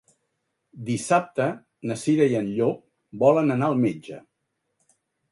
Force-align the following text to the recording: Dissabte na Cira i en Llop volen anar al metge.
Dissabte 0.85 1.45
na 1.91 1.97
Cira 2.03 2.25
i 2.31 2.37
en 2.39 2.49
Llop 2.53 2.79
volen 3.25 3.57
anar 3.57 3.69
al 3.73 3.77
metge. 3.83 4.19